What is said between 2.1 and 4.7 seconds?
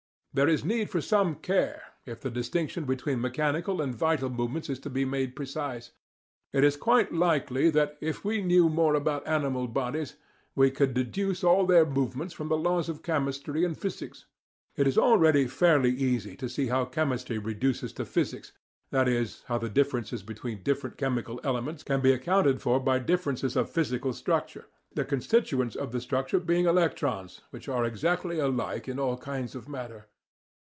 the distinction between mechanical and vital movements